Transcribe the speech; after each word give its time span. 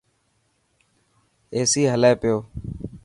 ايسي 1.55 1.81
هلي 1.93 2.11
پيو. 2.21 2.37